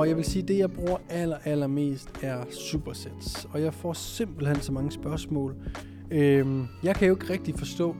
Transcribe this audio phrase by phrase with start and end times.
[0.00, 3.48] Og jeg vil sige, at det jeg bruger aller, aller mest er supersets.
[3.52, 5.54] Og jeg får simpelthen så mange spørgsmål.
[6.10, 7.96] Øhm, jeg kan jo ikke rigtig forstå,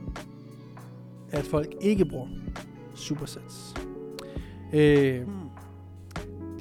[1.31, 2.27] at folk ikke bruger
[2.95, 3.75] supersets.
[4.73, 5.29] Øhm,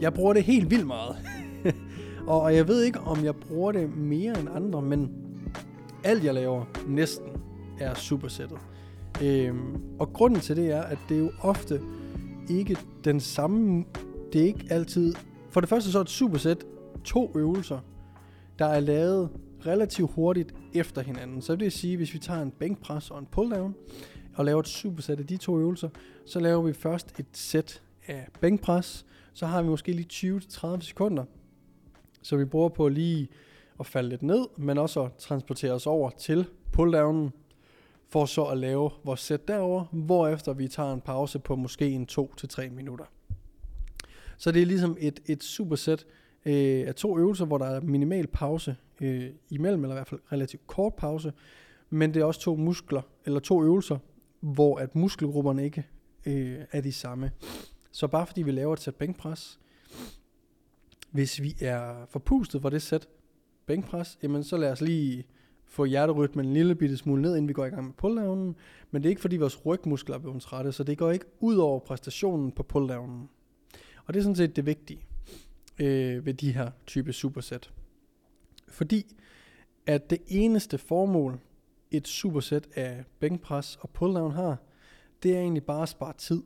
[0.01, 1.17] jeg bruger det helt vildt meget.
[2.27, 5.11] og jeg ved ikke, om jeg bruger det mere end andre, men
[6.05, 7.29] alt jeg laver næsten
[7.79, 8.59] er supersættet.
[9.23, 11.81] Øhm, og grunden til det er, at det er jo ofte
[12.49, 13.85] ikke den samme
[14.33, 15.15] det er ikke altid...
[15.51, 16.65] For det første så er et supersæt
[17.05, 17.81] to øvelser,
[18.59, 19.31] der er lavet
[19.67, 21.43] relativt hurtigt efter hinanden.
[21.43, 23.75] Så det vil sige, hvis vi tager en bænkpres og en pulldown,
[24.35, 25.89] og laver et supersæt af de to øvelser,
[26.27, 31.25] så laver vi først et sæt af bænkpres, så har vi måske lige 20-30 sekunder,
[32.23, 33.29] så vi bruger på lige
[33.81, 37.33] at falde lidt ned, men også at transportere os over til pulldownen,
[38.09, 42.09] for så at lave vores sæt derover, hvorefter vi tager en pause på måske en
[42.13, 43.05] 2-3 minutter.
[44.41, 46.07] Så det er ligesom et, et supersæt
[46.47, 50.21] øh, af to øvelser, hvor der er minimal pause øh, imellem, eller i hvert fald
[50.33, 51.33] relativt kort pause.
[51.91, 53.99] Men det er også to muskler, eller to øvelser,
[54.41, 55.87] hvor at muskelgrupperne ikke
[56.27, 57.31] øh, er de samme.
[57.93, 59.61] Så bare fordi vi laver et sæt bænkpres,
[61.11, 63.09] hvis vi er forpustet for det sæt
[63.67, 65.25] bænkpres, jamen så lad os lige
[65.67, 68.57] få hjerterytmen en lille bitte smule ned, inden vi går i gang med pulldownen.
[68.91, 71.57] Men det er ikke fordi vores rygmuskler er blevet trætte, så det går ikke ud
[71.57, 73.29] over præstationen på pulldownen.
[74.11, 75.01] Og det er sådan set det vigtige
[75.79, 77.71] øh, ved de her type supersæt.
[78.69, 79.17] Fordi
[79.87, 81.41] at det eneste formål,
[81.91, 84.57] et supersæt af bænkpres og pulldown har,
[85.23, 86.43] det er egentlig bare at spare tid.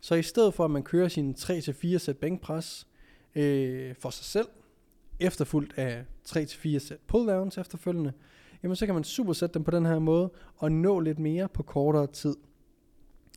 [0.00, 2.86] Så i stedet for at man kører sine 3-4 sæt bænkpres
[3.34, 4.48] øh, for sig selv,
[5.20, 8.12] efterfulgt af 3-4 sæt pulldowns efterfølgende,
[8.62, 11.62] jamen så kan man supersætte dem på den her måde og nå lidt mere på
[11.62, 12.36] kortere tid.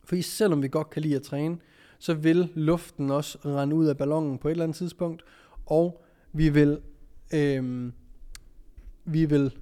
[0.04, 1.58] For selvom vi godt kan lide at træne,
[2.00, 5.22] så vil luften også rende ud af ballonen på et eller andet tidspunkt,
[5.66, 6.80] og vi vil,
[7.34, 7.92] øh,
[9.04, 9.56] vi vil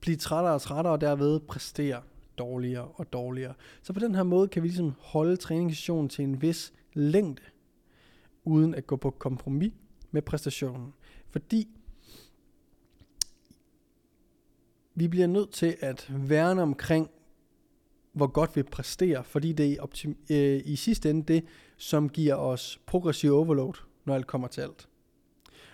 [0.00, 2.02] blive trættere og trættere, og derved præstere
[2.38, 3.54] dårligere og dårligere.
[3.82, 7.42] Så på den her måde kan vi ligesom holde træningssessionen til en vis længde,
[8.44, 9.72] uden at gå på kompromis
[10.10, 10.92] med præstationen.
[11.30, 11.68] Fordi
[14.94, 17.10] vi bliver nødt til at værne omkring
[18.12, 21.44] hvor godt vi præsterer, fordi det er optim- øh, i sidste ende det,
[21.76, 23.74] som giver os progressiv overload,
[24.04, 24.88] når alt kommer til alt.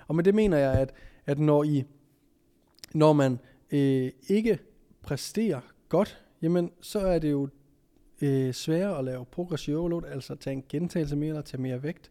[0.06, 0.94] Og med det mener jeg, at,
[1.26, 1.84] at når, I,
[2.94, 3.38] når man
[3.70, 4.58] øh, ikke
[5.02, 7.48] præsterer godt, jamen så er det jo
[8.22, 12.10] øh, sværere at lave progressiv overload, altså tage en gentagelse mere eller tage mere vægt.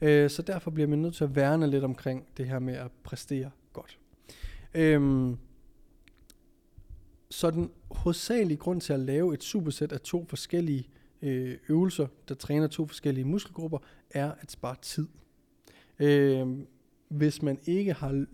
[0.00, 2.90] Øh, så derfor bliver man nødt til at værne lidt omkring det her med at
[3.02, 3.98] præstere godt.
[4.74, 5.30] Øh,
[7.30, 10.88] så den hovedsagelige grund til at lave et supersæt af to forskellige
[11.22, 13.78] øh, øvelser, der træner to forskellige muskelgrupper,
[14.10, 15.06] er at spare tid.
[15.98, 16.46] Øh,
[17.08, 18.24] hvis man ikke har...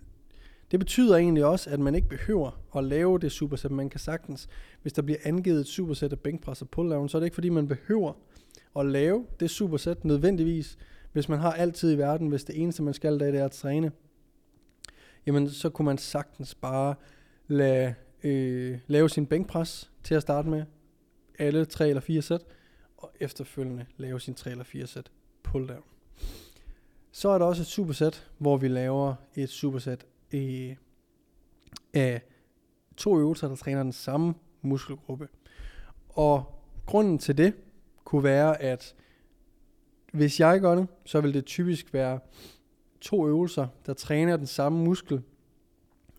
[0.71, 3.71] Det betyder egentlig også, at man ikke behøver at lave det supersæt.
[3.71, 4.49] Man kan sagtens,
[4.83, 7.49] hvis der bliver angivet et supersæt af bænkpres og pull-down, så er det ikke fordi,
[7.49, 8.13] man behøver
[8.77, 10.79] at lave det supersæt nødvendigvis,
[11.13, 13.93] hvis man har altid i verden, hvis det eneste, man skal, det er at træne.
[15.27, 16.95] Jamen, så kunne man sagtens bare
[17.49, 20.65] lade øh, lave sin bænkpres til at starte med,
[21.39, 22.45] alle tre eller fire sæt,
[22.97, 25.11] og efterfølgende lave sin tre eller fire sæt
[25.43, 25.83] pull down.
[27.13, 30.77] Så er der også et supersæt, hvor vi laver et supersæt øh,
[31.95, 32.23] af
[32.97, 35.29] to øvelser, der træner den samme muskelgruppe.
[36.09, 37.55] Og grunden til det
[38.05, 38.95] kunne være, at
[40.13, 42.19] hvis jeg gør det, så vil det typisk være
[43.01, 45.23] to øvelser, der træner den samme muskel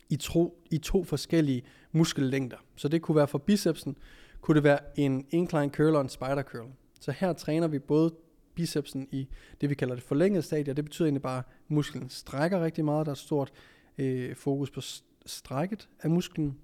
[0.10, 1.64] i, tro, i to forskellige
[1.96, 2.58] muskellængder.
[2.76, 3.98] Så det kunne være for bicepsen,
[4.42, 6.70] kunne det være en incline curl og en spider curl.
[7.00, 8.14] Så her træner vi både
[8.56, 9.28] bicepsen i
[9.62, 13.06] det, vi kalder det forlængede stadie, det betyder egentlig bare, at musklen strækker rigtig meget,
[13.06, 13.52] der er et stort
[13.98, 14.82] øh, fokus på
[15.26, 16.58] strækket af musklen.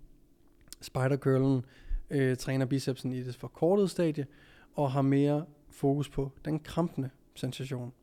[0.81, 1.65] Spider curlen
[2.09, 4.25] øh, træner bicepsen i det forkortede stadie,
[4.75, 7.93] og har mere fokus på den krampende sensation.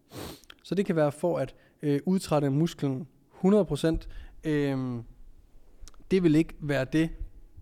[0.63, 3.09] Så det kan være for at øh, udtrætte musklen
[3.45, 4.07] 100%.
[4.45, 4.99] Øh,
[6.11, 7.11] det vil ikke være det,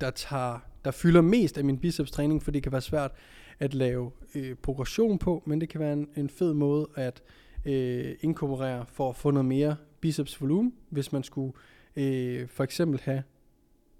[0.00, 3.12] der, tager, der fylder mest af min bicepstræning, for det kan være svært
[3.58, 7.22] at lave øh, progression på, men det kan være en, en fed måde at
[7.64, 11.52] øh, inkorporere for at få noget mere bicepsvolumen, hvis man skulle
[11.96, 13.22] øh, for eksempel have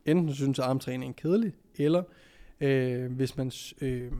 [0.04, 2.02] enten synes armtræning er kedelig, eller
[2.60, 4.12] øh, hvis man øh,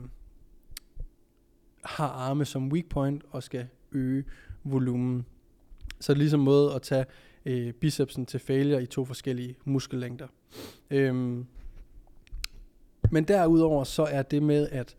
[1.83, 4.23] har arme som weak point og skal øge
[4.63, 5.25] volumen.
[5.99, 7.05] Så det er ligesom måde at tage
[7.47, 10.27] øh, bicepsen til failure i to forskellige muskellængder.
[10.89, 11.45] Øhm,
[13.11, 14.95] men derudover så er det med at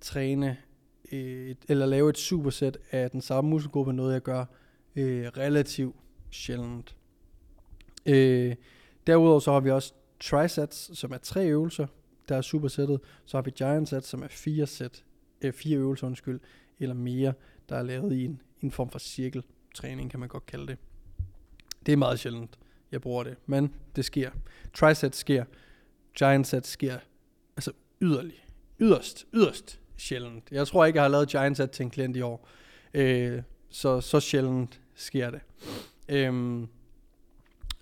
[0.00, 0.56] træne
[1.12, 4.44] øh, et, eller lave et supersæt af den samme muskelgruppe noget, jeg gør
[4.96, 5.96] øh, relativt
[6.30, 6.96] sjældent.
[8.06, 8.54] Øh,
[9.06, 11.86] derudover så har vi også trisets, som er tre øvelser,
[12.28, 13.00] der er supersættet.
[13.24, 15.04] Så har vi giant sets, som er fire, sæt,
[15.42, 16.40] øh, fire øvelser undskyld,
[16.78, 17.32] eller mere,
[17.68, 20.78] der er lavet i en, en form for cirkeltræning, kan man godt kalde det.
[21.86, 22.58] Det er meget sjældent,
[22.92, 24.30] jeg bruger det, men det sker.
[24.74, 25.44] Trisets sker,
[26.18, 26.98] giant sets sker,
[27.56, 27.72] altså
[28.02, 28.44] yderlig,
[28.80, 30.44] yderst, yderst sjældent.
[30.50, 32.48] Jeg tror ikke, jeg har lavet giant set til en klient i år.
[32.94, 35.40] Øh, så, så sjældent sker det.
[36.08, 36.68] Øhm,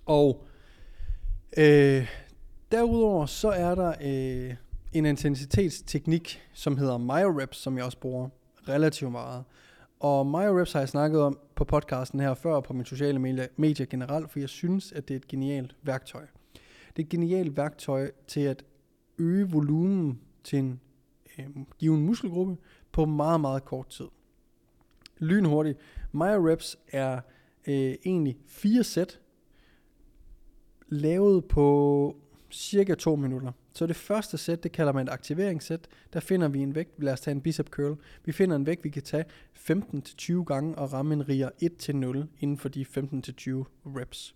[0.07, 0.47] og
[1.57, 2.09] øh,
[2.73, 4.55] derudover så er der øh,
[4.93, 8.29] en intensitetsteknik, som hedder MyoReps, som jeg også bruger
[8.69, 9.45] relativt meget.
[10.05, 13.47] Og MyoReps har jeg snakket om på podcasten her før, og på mine sociale medier,
[13.57, 16.27] medier generelt, for jeg synes, at det er et genialt værktøj.
[16.97, 18.65] Det er et genialt værktøj til at
[19.19, 20.81] øge volumen til en
[21.39, 21.47] øh,
[21.79, 22.57] given muskelgruppe
[22.93, 24.05] på meget, meget kort tid.
[25.19, 25.79] Lynhurtigt.
[26.13, 27.21] Myo reps er
[27.67, 29.21] øh, egentlig fire sæt,
[30.89, 32.17] lavet på
[32.51, 33.53] cirka 2 minutter.
[33.75, 35.89] Så det første sæt, det kalder man et aktiveringssæt.
[36.13, 37.99] Der finder vi en vægt, lad os tage en bicep curl.
[38.25, 39.25] Vi finder en vægt, vi kan tage
[39.71, 42.87] 15-20 gange og ramme en riger 1-0 inden for de 15-20
[43.87, 44.35] reps.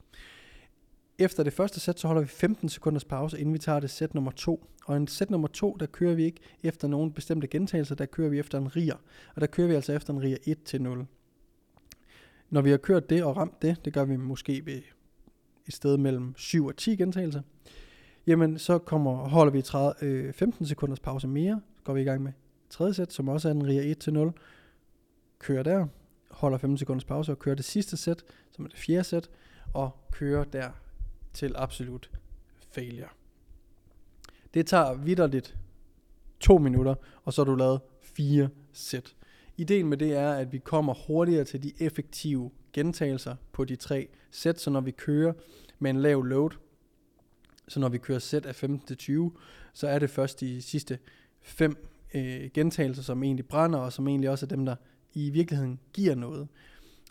[1.19, 4.15] Efter det første sæt, så holder vi 15 sekunders pause, inden vi tager det sæt
[4.15, 4.67] nummer 2.
[4.87, 8.29] Og en sæt nummer 2, der kører vi ikke efter nogle bestemte gentagelser, der kører
[8.29, 8.97] vi efter en riger.
[9.35, 10.39] Og der kører vi altså efter en riger
[10.99, 11.05] 1-0.
[12.51, 14.83] Når vi har kørt det og ramt det, det gør vi måske ved
[15.67, 17.43] et sted mellem 7 og 10 gentagelser,
[18.29, 22.05] jamen så kommer, holder vi 30, øh, 15 sekunders pause mere, så går vi i
[22.05, 22.33] gang med
[22.71, 24.33] tredje sæt, som også er en RIA 1 0,
[25.39, 25.87] kører der,
[26.31, 29.31] holder 15 sekunders pause og kører det sidste sæt, som er det fjerde sæt,
[29.75, 30.71] og kører der
[31.33, 32.11] til absolut
[32.71, 33.09] failure.
[34.55, 35.57] Det tager vidderligt
[36.41, 39.15] to minutter, og så har du lavet fire sæt.
[39.57, 44.09] Ideen med det er, at vi kommer hurtigere til de effektive gentagelser på de tre
[44.31, 45.33] sæt, så når vi kører
[45.79, 46.51] med en lav load,
[47.69, 49.33] så når vi kører sæt af 15 til 20,
[49.73, 50.99] så er det først de sidste
[51.41, 54.77] fem øh, gentagelser, som egentlig brænder, og som egentlig også er dem, der
[55.15, 56.49] i virkeligheden giver noget.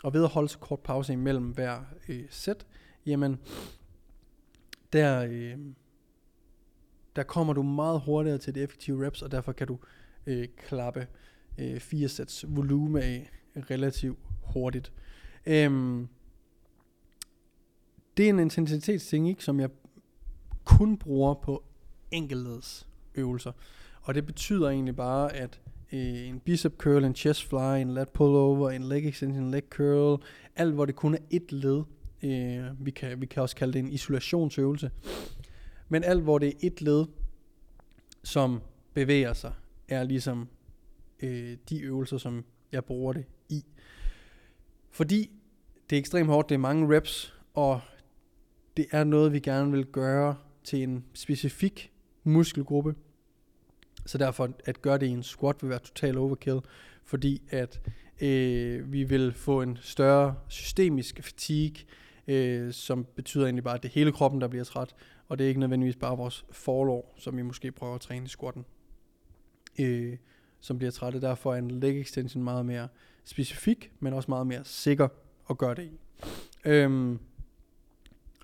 [0.02, 2.66] Og ved at holde så kort pause imellem hver øh, sæt,
[3.06, 3.38] jamen,
[4.92, 5.58] der, øh,
[7.16, 9.78] der kommer du meget hurtigere til de effektive reps, og derfor kan du
[10.26, 11.06] øh, klappe
[11.58, 14.92] øh, fire sæts volume af relativt hurtigt.
[15.46, 16.08] Øhm,
[18.16, 19.70] det er en intensitetsting, ikke, som jeg
[20.68, 21.64] kun bruger på
[22.10, 23.52] enkeltleds øvelser.
[24.02, 25.60] Og det betyder egentlig bare, at
[25.92, 29.62] øh, en bicep curl, en chest fly, en lat pullover, en leg extension, en leg
[29.70, 30.22] curl,
[30.56, 31.82] alt hvor det kun er et led,
[32.22, 34.90] øh, vi, kan, vi kan også kalde det en isolationsøvelse,
[35.88, 37.06] men alt hvor det er et led,
[38.22, 38.60] som
[38.94, 39.52] bevæger sig,
[39.88, 40.48] er ligesom
[41.20, 43.64] øh, de øvelser, som jeg bruger det i.
[44.90, 45.30] Fordi
[45.90, 47.80] det er ekstremt hårdt, det er mange reps, og
[48.76, 50.36] det er noget, vi gerne vil gøre
[50.68, 51.92] til en specifik
[52.24, 52.94] muskelgruppe.
[54.06, 56.60] Så derfor at gøre det i en squat vil være total overkill,
[57.04, 57.80] fordi at
[58.20, 61.76] øh, vi vil få en større systemisk fatigue,
[62.26, 64.94] øh, som betyder egentlig bare, at det hele kroppen, der bliver træt,
[65.28, 68.28] og det er ikke nødvendigvis bare vores forlår, som vi måske prøver at træne i
[68.28, 68.64] squatten,
[69.80, 70.16] øh,
[70.60, 71.22] som bliver træt.
[71.22, 72.88] Derfor er en leg extension meget mere
[73.24, 75.08] specifik, men også meget mere sikker
[75.50, 76.00] at gøre det i.
[76.64, 77.18] Øhm,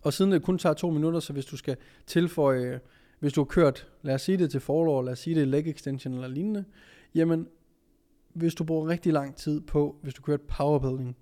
[0.05, 2.81] og siden det kun tager to minutter, så hvis du skal tilføje,
[3.19, 5.69] hvis du har kørt, lad os sige det til forlår, lad os sige det leg
[5.69, 6.65] extension eller lignende,
[7.15, 7.49] jamen,
[8.33, 11.17] hvis du bruger rigtig lang tid på, hvis du kører et powerbuilding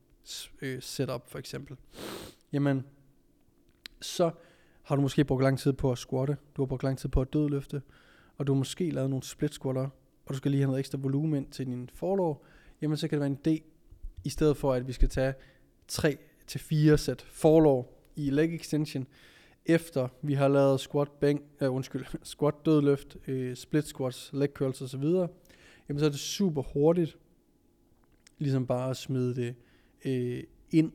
[0.63, 1.77] øh, setup for eksempel,
[2.53, 2.85] jamen,
[4.01, 4.31] så
[4.83, 7.21] har du måske brugt lang tid på at squatte, du har brugt lang tid på
[7.21, 7.83] at dødløfte,
[8.39, 9.89] og du har måske lavet nogle split squatter,
[10.27, 12.45] og du skal lige have noget ekstra volumen til din forlov,
[12.83, 13.63] jamen så kan det være en idé,
[14.25, 15.35] i stedet for at vi skal tage
[15.89, 19.07] 3 til 4 sæt forlov i leg extension,
[19.67, 22.05] efter vi har lavet squat bang, uh, øh, undskyld,
[22.35, 25.05] squat dødløft, uh, split squats, leg curls osv.,
[25.89, 27.19] jamen så er det super hurtigt,
[28.39, 29.55] ligesom bare at smide det
[30.05, 30.93] uh, ind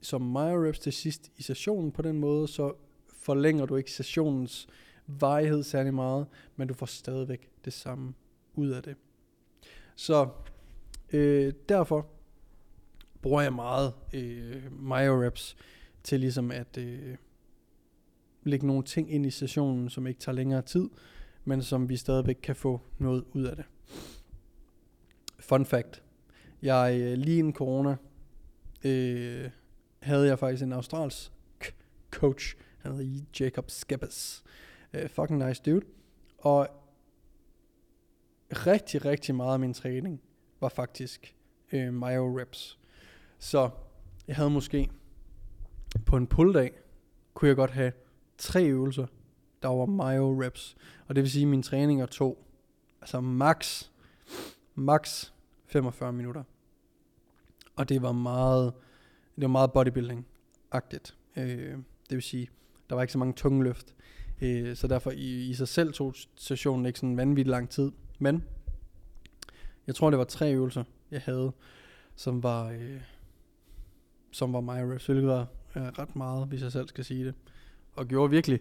[0.00, 2.72] som myo reps til sidst i sessionen på den måde, så
[3.08, 4.68] forlænger du ikke sessionens
[5.06, 6.26] varighed særlig meget,
[6.56, 8.14] men du får stadigvæk det samme
[8.54, 8.96] ud af det.
[9.96, 10.28] Så
[11.12, 12.06] øh, derfor
[13.22, 15.56] bruger jeg meget øh, myo reps
[16.04, 17.16] til ligesom at øh,
[18.42, 20.90] lægge nogle ting ind i sessionen, som ikke tager længere tid,
[21.44, 23.64] men som vi stadigvæk kan få noget ud af det.
[25.40, 26.02] Fun fact.
[26.62, 27.96] Jeg øh, lige inden corona
[28.84, 29.50] øh,
[30.00, 31.32] havde jeg faktisk en australsk
[32.10, 34.44] coach, han hedder Jacob Skeppes.
[34.94, 35.86] Uh, øh, fucking nice dude.
[36.38, 36.68] Og
[38.52, 40.20] rigtig, rigtig meget af min træning
[40.60, 41.34] var faktisk
[41.72, 42.78] øh, myo reps.
[43.38, 43.70] Så
[44.28, 44.90] jeg havde måske
[46.12, 46.70] på en pulldag,
[47.34, 47.92] kunne jeg godt have
[48.38, 49.06] tre øvelser,
[49.62, 50.76] der var myo reps.
[51.08, 52.46] Og det vil sige, at min træning er to,
[53.00, 53.88] altså max,
[54.74, 55.30] max
[55.66, 56.42] 45 minutter.
[57.76, 58.72] Og det var meget,
[59.36, 61.14] det var meget bodybuilding-agtigt.
[61.36, 61.76] Øh,
[62.10, 62.50] det vil sige,
[62.88, 63.94] der var ikke så mange tunge løft.
[64.40, 67.92] Øh, så derfor i, i sig selv tog sessionen ikke sådan vanvittig lang tid.
[68.18, 68.44] Men
[69.86, 71.52] jeg tror, det var tre øvelser, jeg havde,
[72.16, 73.00] som var, øh,
[74.30, 77.34] som var my reps, hvilket var øh, ret meget, hvis jeg selv skal sige det.
[77.92, 78.60] Og gjorde virkelig,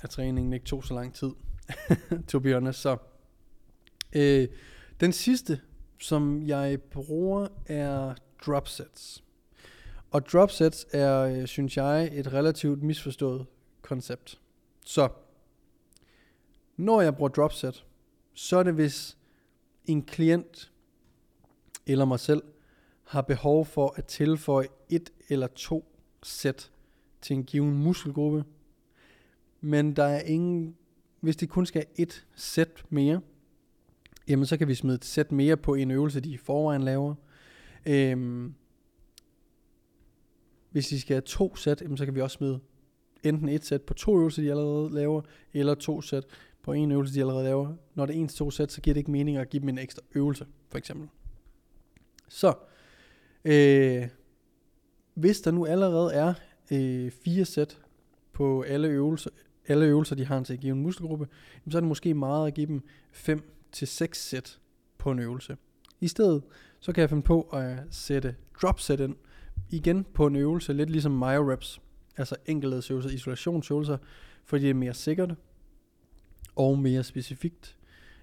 [0.00, 1.30] at træningen ikke tog så lang tid,
[2.28, 2.80] to be honest.
[2.80, 2.96] Så
[4.12, 4.48] øh,
[5.00, 5.60] den sidste,
[5.98, 8.14] som jeg bruger, er
[8.46, 9.24] dropsets.
[10.10, 13.46] Og dropsets er, øh, synes jeg, et relativt misforstået
[13.82, 14.40] koncept.
[14.84, 15.08] Så,
[16.76, 17.84] når jeg bruger dropset,
[18.34, 19.16] så er det hvis
[19.84, 20.72] en klient
[21.86, 22.42] eller mig selv
[23.06, 25.84] har behov for at tilføje et eller to
[26.22, 26.70] sæt
[27.20, 28.44] til en given muskelgruppe,
[29.60, 30.76] men der er ingen,
[31.20, 33.20] hvis de kun skal have et sæt mere,
[34.28, 37.14] jamen så kan vi smide et sæt mere på en øvelse, de i forvejen laver.
[37.86, 38.54] Øhm,
[40.70, 42.60] hvis de skal have to sæt, så kan vi også smide
[43.22, 45.22] enten et sæt på to øvelser, de allerede laver,
[45.52, 46.24] eller to sæt
[46.62, 47.74] på en øvelse, de allerede laver.
[47.94, 49.68] Når det er en til to sæt, så giver det ikke mening at give dem
[49.68, 51.08] en ekstra øvelse, for eksempel.
[52.28, 52.54] Så,
[53.46, 54.08] øh,
[55.14, 56.34] hvis der nu allerede er
[56.72, 57.78] øh, fire sæt
[58.32, 59.30] på alle øvelser,
[59.68, 61.28] alle øvelser, de har til at give en muskelgruppe,
[61.70, 64.58] så er det måske meget at give dem 5 til seks sæt
[64.98, 65.56] på en øvelse.
[66.00, 66.42] I stedet,
[66.80, 69.16] så kan jeg finde på at sætte drop set ind,
[69.70, 71.80] igen på en øvelse, lidt ligesom myo reps,
[72.16, 73.98] altså enkelthedsøvelser, isolationsøvelser,
[74.44, 75.34] fordi det er mere sikkert
[76.56, 77.76] og mere specifikt,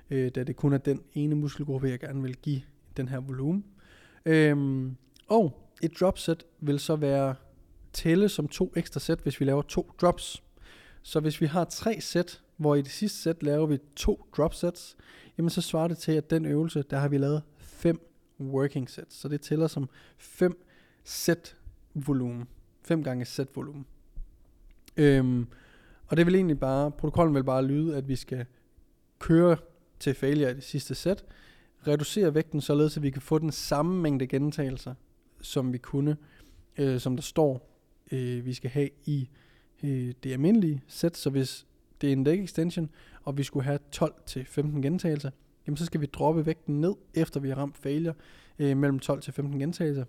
[0.09, 2.61] øh, da det kun er den ene muskelgruppe, jeg gerne vil give
[2.97, 3.65] den her volumen.
[4.25, 4.95] Øhm,
[5.27, 7.35] og et drop set vil så være
[7.93, 10.43] tælle som to ekstra sæt, hvis vi laver to drops.
[11.01, 14.53] Så hvis vi har tre sæt, hvor i det sidste sæt laver vi to drop
[14.53, 14.95] sets,
[15.37, 19.15] jamen så svarer det til, at den øvelse, der har vi lavet fem working sets.
[19.15, 20.65] Så det tæller som fem
[21.03, 21.55] sæt
[21.93, 22.47] volumen.
[22.85, 23.85] 5 gange sæt volumen.
[24.97, 25.47] Øhm,
[26.07, 28.45] og det vil egentlig bare, protokollen vil bare lyde, at vi skal
[29.19, 29.57] køre
[29.99, 31.25] til failure i det sidste sæt,
[31.87, 34.93] reducere vægten således, at vi kan få den samme mængde gentagelser,
[35.43, 36.17] som vi kunne,
[36.77, 37.79] øh, som der står,
[38.11, 39.29] øh, vi skal have i
[39.83, 41.17] øh, det almindelige sæt.
[41.17, 41.65] Så hvis
[42.01, 42.89] det er en leg extension,
[43.23, 45.31] og vi skulle have 12-15 gentagelser,
[45.67, 48.13] jamen så skal vi droppe vægten ned, efter vi har ramt failure,
[48.59, 50.05] øh, mellem 12-15 gentagelser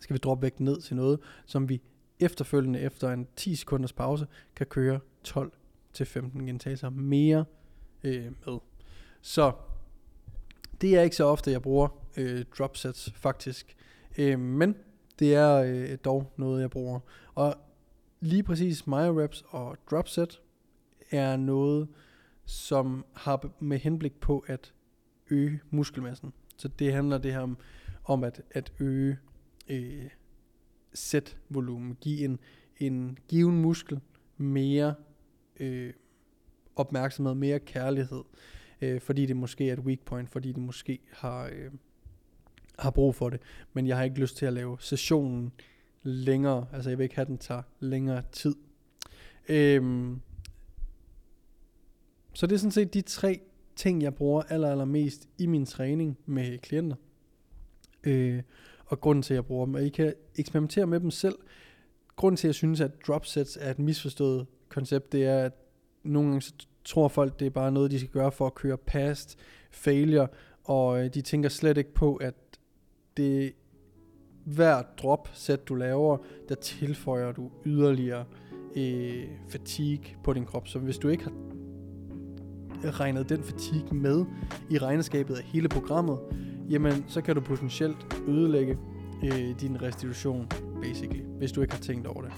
[0.00, 1.82] skal vi droppe vægten ned til noget, som vi
[2.20, 5.52] efterfølgende efter en 10 sekunders pause kan køre 12
[5.92, 7.44] til 15 gentagelser mere
[8.04, 8.58] øh, med.
[9.20, 9.52] Så
[10.80, 13.76] det er ikke så ofte, jeg bruger øh, drop sets faktisk.
[14.18, 14.76] Øh, men
[15.18, 17.00] det er øh, dog noget, jeg bruger.
[17.34, 17.54] Og
[18.20, 20.40] lige præcis myo reps og drop set
[21.10, 21.88] er noget,
[22.44, 24.72] som har med henblik på at
[25.30, 26.32] øge muskelmassen.
[26.56, 27.56] Så det handler det her om,
[28.04, 29.18] om at, at øge
[29.68, 30.10] øh,
[30.94, 31.96] sætvolumen.
[32.00, 32.38] give en,
[32.76, 34.00] en given muskel
[34.36, 34.94] mere
[35.60, 35.92] øh,
[36.76, 38.22] opmærksomhed, mere kærlighed,
[38.80, 41.70] øh, fordi det måske er et weak point, fordi det måske har, øh,
[42.78, 43.40] har brug for det.
[43.72, 45.52] Men jeg har ikke lyst til at lave sessionen
[46.02, 48.54] længere, altså jeg vil ikke have, den tager længere tid.
[49.48, 50.20] Øhm,
[52.34, 53.40] så det er sådan set de tre
[53.76, 56.96] ting, jeg bruger aller, aller mest i min træning med klienter.
[58.04, 58.42] Øh,
[58.86, 59.74] og grunden til, at jeg bruger dem.
[59.74, 61.34] Og I kan eksperimentere med dem selv.
[62.16, 65.52] Grunden til, at jeg synes, at dropsets er et misforstået koncept, det er, at
[66.02, 66.52] nogle gange så
[66.84, 69.38] tror folk, det er bare noget, de skal gøre for at køre past
[69.70, 70.28] failure,
[70.64, 72.34] og øh, de tænker slet ikke på, at
[73.16, 73.52] det
[74.44, 76.18] hver drop sæt du laver,
[76.48, 78.24] der tilføjer du yderligere
[78.76, 80.68] øh, fatigue på din krop.
[80.68, 81.32] Så hvis du ikke har
[83.00, 84.24] regnet den fatigue med
[84.70, 86.18] i regnskabet af hele programmet,
[86.70, 87.96] jamen så kan du potentielt
[88.28, 88.78] ødelægge
[89.24, 90.48] øh, din restitution,
[90.82, 92.32] basically, hvis du ikke har tænkt over det.